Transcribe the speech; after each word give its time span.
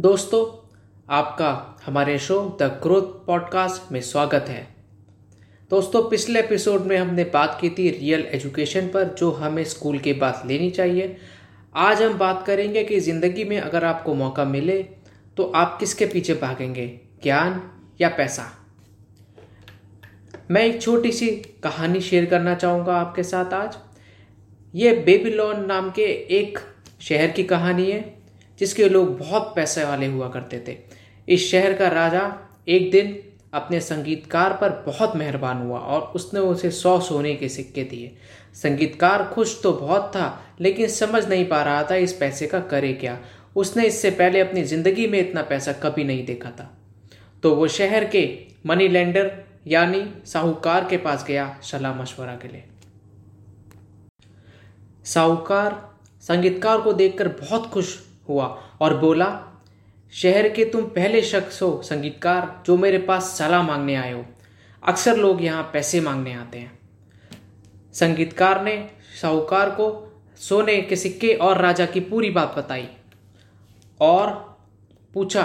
दोस्तों, 0.00 0.44
आपका 1.08 1.78
हमारे 1.86 2.18
शो 2.18 2.36
द 2.60 2.66
ग्रोथ 2.82 3.02
पॉडकास्ट 3.26 3.90
में 3.92 4.00
स्वागत 4.00 4.44
है। 4.48 4.62
दोस्तों, 5.70 6.02
पिछले 6.10 6.40
एपिसोड 6.40 6.82
में 6.82 6.96
हमने 6.96 7.24
बात 7.24 7.58
की 7.60 7.70
थी 7.70 7.88
रियल 7.90 8.20
एजुकेशन 8.20 8.86
पर, 8.88 9.04
जो 9.04 9.30
हमें 9.30 9.62
स्कूल 9.64 9.98
के 9.98 10.12
बाद 10.12 10.42
लेनी 10.46 10.70
चाहिए। 10.70 11.16
आज 11.74 12.02
हम 12.02 12.16
बात 12.18 12.44
करेंगे 12.46 12.84
कि 12.84 13.00
ज़िंदगी 13.00 13.44
में 13.44 13.58
अगर 13.60 13.84
आपको 13.84 14.14
मौका 14.14 14.44
मिले 14.44 14.82
तो 15.36 15.44
आप 15.44 15.76
किसके 15.80 16.06
पीछे 16.06 16.34
भागेंगे, 16.34 16.86
ज्ञान 17.22 17.60
या 18.00 18.08
पैसा? 18.08 18.46
मैं 20.50 20.62
एक 20.62 20.80
छोटी 20.82 21.12
सी 21.12 21.28
कहानी 21.62 22.00
शेयर 22.00 22.26
करना 22.26 22.54
चाहूँगा 22.54 22.94
आपके 22.96 23.22
साथ 23.22 23.52
आज। 23.54 23.76
ये 24.74 24.92
बेबीलोन 24.96 25.64
नाम 25.66 25.90
के 25.90 26.06
एक 26.38 26.58
शहर 27.00 27.30
की 27.30 27.44
कहानी 27.44 27.90
है। 27.90 28.19
जिसके 28.60 28.88
लोग 28.88 29.18
बहुत 29.18 29.52
पैसे 29.56 29.84
वाले 29.84 30.06
हुआ 30.06 30.28
करते 30.28 30.62
थे। 30.68 30.76
इस 31.28 31.50
शहर 31.50 31.74
का 31.74 31.88
राजा 31.88 32.22
एक 32.68 32.90
दिन 32.90 33.18
अपने 33.54 33.80
संगीतकार 33.80 34.52
पर 34.52 34.70
बहुत 34.86 35.16
मेहरबान 35.16 35.62
हुआ 35.62 35.78
और 35.78 36.00
उसने 36.14 36.40
उसे 36.40 36.70
सौ 36.70 36.98
सोने 37.00 37.34
के 37.34 37.48
सिक्के 37.48 37.84
दिए। 37.84 38.12
संगीतकार 38.54 39.24
खुश 39.24 39.60
तो 39.62 39.72
बहुत 39.72 40.10
था, 40.16 40.56
लेकिन 40.60 40.88
समझ 40.88 41.26
नहीं 41.28 41.46
पा 41.48 41.62
रहा 41.62 41.82
था 41.82 41.94
इस 41.96 42.12
पैसे 42.12 42.46
का 42.46 42.60
करे 42.60 42.92
क्या। 42.94 43.18
उसने 43.56 43.86
इससे 43.86 44.10
पहले 44.10 44.40
अपनी 44.40 44.62
ज़िंदगी 44.64 45.06
में 45.06 45.18
इतना 45.20 45.42
पैसा 45.42 45.72
कभी 45.82 46.04
नहीं 46.04 46.24
देखा 46.26 46.50
था। 46.50 46.70
तो 47.42 47.54
वो 47.54 47.68
शहर 47.68 48.04
के 48.04 48.28
मनी 48.66 48.88
लेंडर 48.88 49.32
यानी 49.66 50.04
साहूकार 50.26 50.84
के 50.84 50.96
पास 50.96 51.24
गया 51.28 51.54
सलाह 51.62 51.94
मशवरा 51.94 52.34
के 52.34 52.48
लिए। 52.48 52.64
साहूकार 55.06 55.78
संगीतकार 56.22 56.80
को 56.80 56.92
देखकर 56.92 57.28
बहुत 57.40 57.66
खुश 57.66 57.98
हुआ 58.30 58.46
और 58.80 58.96
बोला, 58.96 59.46
शहर 60.12 60.48
के 60.48 60.64
तुम 60.64 60.82
पहले 60.82 61.22
शख्स 61.22 61.62
हो, 61.62 61.82
संगीतकार, 61.84 62.62
जो 62.66 62.76
मेरे 62.76 62.98
पास 62.98 63.22
सलाह 63.22 63.62
मांगने 63.62 63.94
आए 63.94 64.12
हो। 64.12 64.24
अक्सर 64.88 65.16
लोग 65.16 65.44
यहाँ 65.44 65.62
पैसे 65.62 66.00
मांगने 66.00 66.34
आते 66.34 66.58
हैं। 66.58 66.78
संगीतकार 67.92 68.62
ने 68.64 68.90
साहूकार 69.22 69.70
को 69.70 70.06
सोने 70.36 70.80
के 70.82 70.96
सिक्के 70.96 71.34
और 71.34 71.58
राजा 71.58 71.86
की 71.86 72.00
पूरी 72.00 72.30
बात 72.30 72.54
बताई 72.58 72.88
और 74.00 74.58
पूछा 75.14 75.42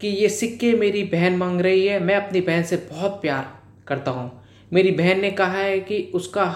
कि, 0.00 0.08
ये 0.08 0.28
सिक्के 0.28 0.72
मेरी 0.74 1.04
बहन 1.04 1.36
मांग 1.36 1.60
रही 1.60 1.86
है, 1.86 2.00
मैं 2.00 2.14
अपनी 2.14 2.40
बहन 2.40 2.62
से 2.62 2.76
बहुत 2.76 3.10
प्यार 3.10 3.58
करता 3.86 4.10
हूँ। 4.10 4.44
मेरी 4.72 4.90
बहन 4.90 5.20
ने 5.20 5.30
कहा 5.30 5.58
है 5.58 5.80
कि 5.80 6.12
उसका 6.14 6.46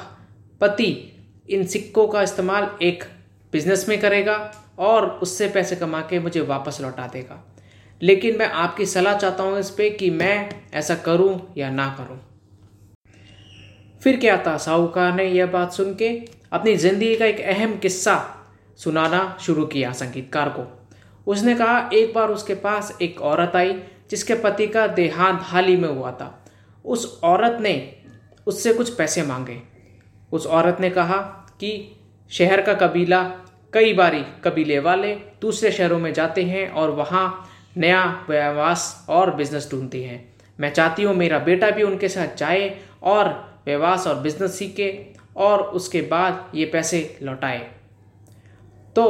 पति 0.60 1.08
इन 1.50 1.66
सिक्कों 1.66 2.08
का 2.08 2.22
इस्तेमाल 2.22 2.70
एक 2.82 3.04
बिज़नेस 3.52 3.88
में 3.88 4.00
करेगा 4.00 4.36
और 4.78 5.06
उससे 5.22 5.48
पैसे 5.48 5.76
कमा 5.76 6.00
के 6.00 6.18
मुझे 6.18 6.40
वापस 6.40 6.80
लौटा 6.80 7.06
देगा। 7.06 7.42
लेकिन 8.00 8.38
मैं 8.38 8.46
आपकी 8.46 8.86
सलाह 8.86 9.16
चाहता 9.16 9.42
हूँ 9.42 9.58
इस 9.58 9.70
पर 9.70 9.88
कि 9.88 10.10
मैं 10.10 10.50
ऐसा 10.74 10.94
करूँ 10.94 11.40
या 11.56 11.70
ना 11.70 11.88
करूँ। 11.98 12.18
फिर 14.02 14.16
क्या 14.16 14.36
था? 14.46 14.56
साहूकार 14.56 15.12
ने 15.14 15.24
यह 15.24 15.46
बात 15.46 15.72
सुन 15.72 15.94
के 15.94 16.08
अपनी 16.52 16.76
ज़िंदगी 16.76 17.14
का 17.16 17.26
एक 17.26 17.40
अहम 17.40 17.76
किस्सा 17.78 18.16
सुनाना 18.78 19.36
शुरू 19.40 19.66
किया 19.66 19.92
संगीतकार 19.92 20.48
को। 20.48 20.64
उसने 21.26 21.54
कहा, 21.54 21.90
एक 21.94 22.14
बार 22.14 22.28
उसके 22.28 22.54
पास 22.54 22.96
एक 23.02 23.20
औरत 23.20 23.56
आई 23.56 23.72
जिसके 24.10 24.34
पति 24.34 24.66
का 24.66 24.86
देहांत 24.86 25.40
हाल 25.42 25.64
ही 25.64 25.76
में 25.76 25.88
हुआ 25.88 26.10
था। 26.12 26.44
उस 26.84 27.20
औरत 27.24 27.58
ने 27.60 27.74
उससे 28.46 28.72
कुछ 28.72 28.94
पैसे 28.94 29.22
मांगे। 29.22 29.60
उस 30.32 30.46
औरत 30.46 30.76
ने 30.80 30.90
कहा 30.90 31.16
कि 31.60 31.70
शहर 32.32 32.60
का 32.60 32.74
कबीला, 32.76 33.22
कई 33.72 33.92
बारी 33.92 34.22
कबीले 34.44 34.78
वाले 34.78 35.14
दूसरे 35.40 35.70
शहरों 35.70 35.98
में 35.98 36.12
जाते 36.12 36.42
हैं 36.44 36.68
और 36.70 36.90
वहाँ 36.90 37.26
नया 37.76 38.04
व्यवसाय 38.28 39.14
और 39.14 39.34
बिज़नेस 39.34 39.68
ढूंढते 39.70 40.02
हैं। 40.04 40.22
मैं 40.58 40.72
चाहती 40.72 41.02
हूँ 41.02 41.14
मेरा 41.14 41.38
बेटा 41.38 41.70
भी 41.70 41.82
उनके 41.82 42.08
साथ 42.08 42.36
जाए 42.36 42.68
और 43.02 43.28
व्यवसाय 43.66 44.14
और 44.14 44.20
बिज़नेस 44.20 44.58
सीखे 44.58 44.88
और 45.36 45.62
उसके 45.62 46.00
बाद 46.02 46.50
ये 46.54 46.64
पैसे 46.64 47.18
लौटाए। 47.22 47.58
तो 48.96 49.06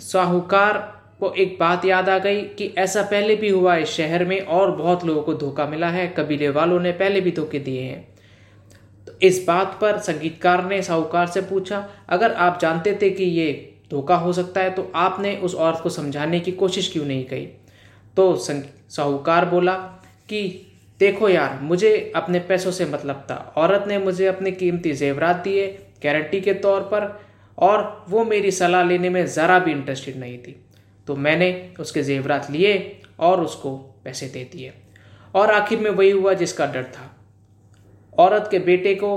साहूकार 0.00 0.78
को 1.20 1.32
एक 1.34 1.56
बात 1.60 1.84
याद 1.84 2.08
आ 2.08 2.18
गई 2.18 2.40
कि 2.54 2.72
ऐसा 2.78 3.02
पहले 3.02 3.36
भी 3.36 3.48
हुआ 3.48 3.74
है 3.74 3.84
शहर 3.86 4.24
में 4.24 4.40
और 4.40 4.70
बहुत 4.70 5.04
लोगों 5.04 5.22
को 5.22 5.34
धोखा 5.34 5.66
मिला 5.66 5.88
है। 5.88 6.06
कबीले 6.08 6.48
वालों 6.48 6.80
ने 6.80 6.92
पहले 6.92 7.20
भी 7.20 7.30
धोखे 7.30 7.58
दिए 7.58 7.82
हैं। 7.82 8.06
इस 9.22 9.44
बात 9.46 9.78
पर 9.80 9.98
संगीतकार 9.98 10.64
ने 10.64 10.82
साहूकार 10.82 11.26
से 11.26 11.40
पूछा, 11.40 11.88
अगर 12.08 12.32
आप 12.32 12.58
जानते 12.62 12.98
थे 13.02 13.10
कि 13.10 13.24
ये 13.24 13.74
धोखा 13.90 14.16
हो 14.16 14.32
सकता 14.32 14.60
है 14.60 14.70
तो 14.70 14.90
आपने 14.94 15.36
उस 15.36 15.54
औरत 15.54 15.80
को 15.82 15.90
समझाने 15.90 16.40
की 16.40 16.52
कोशिश 16.52 16.92
क्यों 16.92 17.04
नहीं 17.04 17.24
की 17.24 17.46
तो 18.16 18.34
साहूकार 18.36 19.44
बोला 19.46 19.74
कि, 20.28 20.66
देखो 21.00 21.28
यार, 21.28 21.58
मुझे 21.62 22.12
अपने 22.16 22.38
पैसों 22.38 22.70
से 22.70 22.84
मतलब 22.84 23.26
था। 23.30 23.34
औरत 23.56 23.84
ने 23.88 23.98
मुझे 23.98 24.26
अपने 24.26 24.50
कीमती 24.50 24.92
जेवरात 24.92 25.36
दिए 25.36 25.66
गारंटी 26.04 26.40
के 26.40 26.54
तौर 26.54 26.80
पर, 26.80 27.20
और 27.58 28.04
वो 28.08 28.24
मेरी 28.24 28.50
सलाह 28.50 28.84
लेने 28.84 29.08
में 29.08 29.26
ज़रा 29.26 29.58
भी 29.58 29.72
इंटरेस्टेड 29.72 30.16
नहीं 30.16 30.38
थी। 30.38 30.64
तो 31.06 31.16
मैंने 31.16 31.74
उसके 31.80 32.02
जेवरात 32.02 32.50
लिए 32.50 33.00
और 33.18 33.40
उसको 33.40 33.76
पैसे 34.04 34.26
दे 34.26 34.48
दिए। 34.52 34.72
और 35.34 35.50
आखिर 35.50 35.78
में 35.78 35.90
वही 35.90 36.10
हुआ 36.10 36.32
जिसका 36.32 36.66
डर 36.66 36.84
था। 36.84 37.17
औरत 38.18 38.48
के 38.50 38.58
बेटे 38.58 38.94
को 38.94 39.10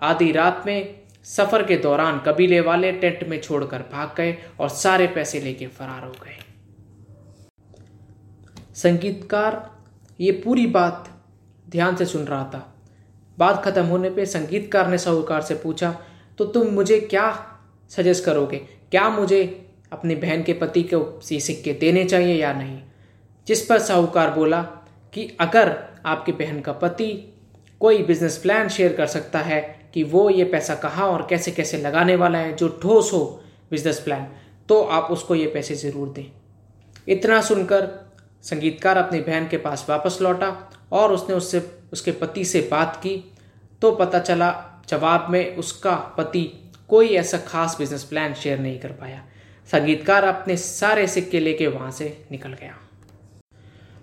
आधी 0.00 0.32
रात 0.32 0.62
में 0.66 1.00
सफ़र 1.24 1.62
के 1.62 1.76
दौरान 1.76 2.18
कबीले 2.18 2.60
वाले 2.60 2.92
टेंट 2.92 3.28
में 3.28 3.40
छोड़कर 3.40 3.78
भाग 3.78 4.14
गए 4.16 4.38
और 4.60 4.68
सारे 4.68 5.06
पैसे 5.06 5.40
लेके 5.40 5.66
फरार 5.66 6.04
हो 6.04 6.10
गए। 6.10 6.38
संगीतकार 8.74 9.70
ये 10.20 10.32
पूरी 10.32 10.66
बात 10.66 11.22
ध्यान 11.68 11.96
से 11.96 12.06
सुन 12.06 12.24
रहा 12.24 12.44
था। 12.44 12.82
बात 13.38 13.64
खत्म 13.64 13.84
होने 13.84 14.10
पे 14.10 14.26
संगीतकार 14.26 14.88
ने 14.88 14.98
साहूकार 14.98 15.42
से 15.42 15.54
पूछा 15.54 15.98
तो 16.38 16.44
तुम 16.44 16.66
मुझे 16.66 17.00
क्या 17.00 17.58
सजेस्ट 17.88 18.24
करोगे? 18.24 18.56
क्या 18.90 19.08
मुझे 19.08 19.70
अपनी 19.92 20.14
बहन 20.14 20.42
के 20.42 20.52
पति 20.52 20.82
को 20.82 21.20
सी 21.20 21.40
सिक्के 21.40 21.72
देने 21.72 22.04
चाहिए 22.04 22.42
या 22.42 22.52
नहीं? 22.52 22.82
जिस 23.46 23.66
पर 23.66 23.78
साहूकार 23.78 24.30
बोला 24.30 24.62
कि, 25.14 25.36
अगर 25.40 25.84
आपकी 26.06 26.32
बहन 26.32 26.60
का 26.60 26.72
पति 26.72 27.31
कोई 27.82 28.02
बिज़नेस 28.04 28.36
प्लान 28.38 28.68
शेयर 28.68 28.92
कर 28.92 29.06
सकता 29.08 29.38
है 29.40 29.60
कि 29.94 30.02
वो 30.04 30.28
ये 30.30 30.44
पैसा 30.46 30.74
कहाँ 30.76 31.06
और 31.08 31.26
कैसे 31.30 31.50
कैसे 31.50 31.78
लगाने 31.78 32.16
वाला 32.16 32.38
है, 32.38 32.54
जो 32.56 32.68
ठोस 32.82 33.12
हो 33.12 33.24
बिज़नेस 33.70 34.00
प्लान 34.00 34.26
तो 34.68 34.82
आप 34.90 35.10
उसको 35.10 35.34
ये 35.34 35.46
पैसे 35.48 35.74
ज़रूर 35.76 36.08
दें। 36.08 36.24
इतना 37.08 37.40
सुनकर 37.42 37.88
संगीतकार 38.44 38.96
अपनी 38.96 39.20
बहन 39.20 39.48
के 39.48 39.56
पास 39.58 39.86
वापस 39.88 40.18
लौटा 40.22 40.56
और 40.92 41.12
उसने 41.12 41.34
उससे, 41.34 41.62
उसके 41.92 42.12
पति 42.12 42.44
से 42.44 42.68
बात 42.70 42.96
की 42.96 43.16
तो 43.82 43.90
पता 43.94 44.18
चला 44.20 44.54
जवाब 44.88 45.26
में 45.30 45.56
उसका 45.56 45.94
पति 46.18 46.44
कोई 46.88 47.08
ऐसा 47.16 47.38
खास 47.38 47.76
बिज़नेस 47.78 48.04
प्लान 48.04 48.34
शेयर 48.34 48.58
नहीं 48.58 48.78
कर 48.80 48.92
पाया। 48.92 49.22
संगीतकार 49.68 50.24
अपने 50.24 50.56
सारे 50.58 51.06
सिक्के 51.08 51.40
लेके 51.40 51.66
वहाँ 51.68 51.90
से 51.90 52.16
निकल 52.30 52.52
गया। 52.52 52.74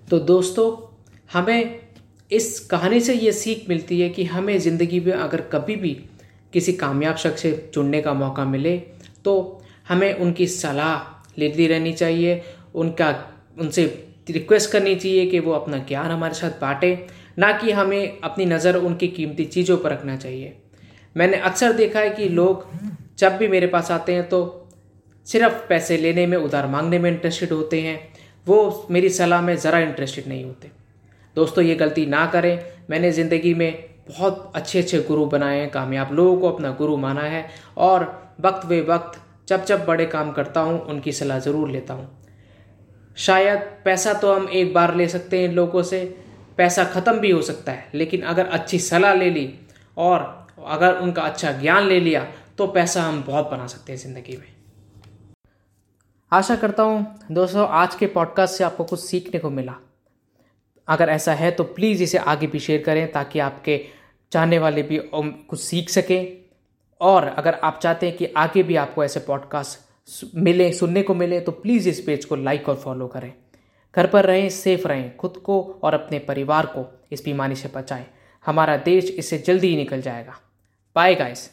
तो 0.08 0.20
दोस्तों, 0.22 0.72
हमें 1.30 1.89
इस 2.32 2.60
कहानी 2.72 3.00
से 3.00 3.14
ये 3.14 3.32
सीख 3.32 3.66
मिलती 3.70 4.00
है 4.02 4.10
कि 4.10 4.24
हमें 4.26 4.58
ज़िंदगी 4.60 5.00
में 5.00 5.14
अगर 5.14 5.42
कभी 5.52 5.76
भी 5.76 5.94
किसी 6.54 6.74
कामयाब 6.74 7.16
शख्स 7.18 7.42
से 7.42 7.52
जुड़ने 7.74 8.02
का 8.02 8.14
मौका 8.14 8.46
मिले 8.46 8.78
तो 9.26 9.62
हमें 9.90 10.14
उनकी 10.16 10.48
सलाह 10.48 11.40
लेती 11.40 11.68
रहनी 11.68 11.94
चाहिए, 11.94 12.42
उनका, 12.76 13.10
उनसे 13.60 13.86
रिक्वेस्ट 14.30 14.72
करनी 14.72 14.96
चाहिए 14.96 15.26
कि 15.26 15.40
वो 15.40 15.52
अपना 15.54 15.78
ज्ञान 15.80 16.12
हमारे 16.12 16.34
साथ 16.34 16.60
बांटे, 16.62 17.08
ना 17.40 17.52
कि 17.52 17.72
हमें 17.72 18.20
अपनी 18.22 18.46
नज़र 18.46 18.76
उनकी 18.78 19.08
कीमती 19.10 19.46
चीज़ों 19.48 19.78
पर 19.78 19.92
रखना 19.92 20.16
चाहिए। 20.18 20.56
मैंने 21.16 21.38
अक्सर 21.42 21.74
देखा 21.74 22.00
है 22.00 22.10
कि 22.10 22.28
लोग 22.30 22.66
जब 23.20 23.38
भी 23.38 23.48
मेरे 23.48 23.68
पास 23.68 23.92
आते 23.92 24.14
हैं 24.14 24.28
तो 24.30 24.42
सिर्फ़ 25.28 25.68
पैसे 25.70 25.98
लेने 25.98 26.26
में, 26.28 26.38
उधार 26.38 26.68
मांगने 26.68 27.00
में 27.00 27.12
इंटरेस्टेड 27.12 27.52
होते 27.52 27.82
हैं, 27.82 28.00
वो 28.48 28.88
मेरी 28.92 29.10
सलाह 29.12 29.42
में 29.42 29.56
ज़रा 29.58 29.80
इंटरेस्टेड 29.80 30.28
नहीं 30.28 30.44
होते। 30.44 30.72
दोस्तों, 31.40 31.64
ये 31.64 31.76
गलती 31.78 32.06
ना 32.08 32.26
करें। 32.28 32.54
मैंने 32.90 33.12
ज़िंदगी 33.14 33.54
में 33.56 33.90
बहुत 34.10 34.52
अच्छे 34.56 34.80
अच्छे 34.80 35.00
गुरु 35.04 35.26
बनाए 35.28 35.60
हैं, 35.60 35.70
कामयाब 35.72 36.14
लोगों 36.14 36.38
को 36.38 36.50
अपना 36.50 36.72
गुरु 36.74 36.96
माना 36.98 37.22
है 37.24 37.46
और 37.80 38.06
वक्त 38.42 38.66
वे 38.68 38.82
वक्त, 38.84 39.20
जब 39.48 39.66
जब 39.66 39.86
बड़े 39.86 40.06
काम 40.08 40.32
करता 40.32 40.62
हूँ, 40.62 40.80
उनकी 40.82 41.12
सलाह 41.14 41.40
ज़रूर 41.42 41.70
लेता 41.72 41.94
हूँ। 41.94 42.08
शायद 43.18 43.60
पैसा 43.86 44.14
तो 44.16 44.34
हम 44.34 44.48
एक 44.50 44.74
बार 44.74 44.96
ले 44.96 45.08
सकते 45.10 45.40
हैं 45.40 45.52
लोगों 45.52 45.84
से, 45.84 46.04
पैसा 46.58 46.84
ख़त्म 46.86 47.20
भी 47.20 47.32
हो 47.32 47.42
सकता 47.44 47.72
है, 47.72 47.90
लेकिन 47.94 48.22
अगर 48.24 48.46
अच्छी 48.48 48.80
सलाह 48.82 49.14
ले 49.16 49.30
ली 49.30 49.50
और 49.98 50.48
अगर 50.68 50.98
उनका 50.98 51.22
अच्छा 51.24 51.52
ज्ञान 51.54 51.84
ले 51.86 52.00
लिया 52.00 52.26
तो 52.58 52.68
पैसा 52.70 53.04
हम 53.04 53.24
बहुत 53.28 53.50
बना 53.52 53.68
सकते 53.68 53.92
हैं 53.92 54.00
ज़िंदगी 54.00 54.38
में। 54.38 54.48
आशा 56.32 56.56
करता 56.56 56.84
हूँ, 56.84 57.06
दोस्तों, 57.32 57.68
आज 57.68 57.96
के 57.96 58.08
पॉडकास्ट 58.08 58.58
से 58.58 58.64
आपको 58.64 58.84
कुछ 58.86 59.00
सीखने 59.02 59.40
को 59.40 59.50
मिला। 59.52 59.76
अगर 60.90 61.10
ऐसा 61.10 61.34
है 61.34 61.52
तो 61.52 61.64
प्लीज़ 61.64 62.04
इसे 62.04 62.18
आगे 62.18 62.48
भी 62.48 62.60
शेयर 62.60 62.82
करें 62.82 63.12
ताकि 63.12 63.40
आपके 63.40 63.86
चाहने 64.32 64.60
वाले 64.60 64.84
भी 64.84 65.00
कुछ 65.06 65.60
सीख 65.60 65.90
सकें। 65.90 66.38
और 67.02 67.24
अगर 67.24 67.54
आप 67.54 67.80
चाहते 67.84 68.08
हैं 68.08 68.18
कि 68.18 68.26
आगे 68.38 68.64
भी 68.64 68.76
आपको 68.76 69.04
ऐसे 69.04 69.20
पॉडकास्ट 69.20 69.80
मिले, 70.36 70.72
सुनने 70.74 71.02
को 71.04 71.14
मिले 71.14 71.40
तो 71.40 71.52
प्लीज़ 71.52 71.90
इस 71.90 72.00
पेज 72.02 72.26
को 72.26 72.36
लाइक 72.36 72.70
और 72.70 72.76
फॉलो 72.76 73.08
करें। 73.08 73.34
घर 73.96 74.08
पर 74.08 74.26
रहें 74.26 74.50
सेफ़ 74.50 74.88
रहें, 74.88 75.16
खुद 75.18 75.38
को 75.38 75.80
और 75.84 75.94
अपने 75.94 76.20
परिवार 76.20 76.66
को 76.66 76.86
इस 77.12 77.24
बीमारी 77.26 77.56
से 77.56 77.70
बचाएँ। 77.76 78.06
हमारा 78.46 78.78
देश 78.78 79.12
इससे 79.12 79.38
जल्दी 79.38 79.68
ही 79.68 79.76
निकल 79.76 80.02
जाएगा। 80.02 80.36
Bye 80.96 81.16
guys 81.16 81.50